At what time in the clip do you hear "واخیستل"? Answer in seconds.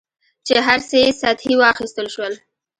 1.57-2.07